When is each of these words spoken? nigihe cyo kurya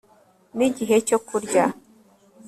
nigihe 0.57 0.95
cyo 1.07 1.17
kurya 1.27 1.63